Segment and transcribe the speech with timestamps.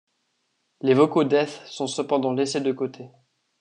[0.81, 3.11] Les vocaux death sont cependant laissés de côté.